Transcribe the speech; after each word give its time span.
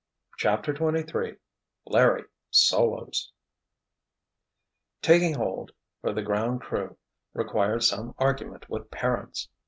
CHAPTER 0.39 0.73
XXIII 0.75 1.37
LARRY 1.85 2.23
"SOLOS" 2.49 3.31
Taking 5.03 5.35
hold, 5.35 5.73
for 6.01 6.11
the 6.11 6.23
"ground 6.23 6.61
crew," 6.61 6.97
required 7.35 7.83
some 7.83 8.15
argument 8.17 8.67
with 8.67 8.89
parents. 8.89 9.49